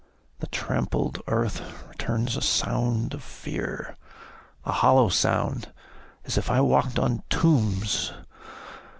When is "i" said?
6.49-6.59